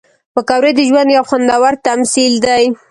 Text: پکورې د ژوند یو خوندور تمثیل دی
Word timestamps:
پکورې 0.33 0.71
د 0.75 0.79
ژوند 0.89 1.09
یو 1.17 1.23
خوندور 1.29 1.73
تمثیل 1.87 2.33
دی 2.45 2.63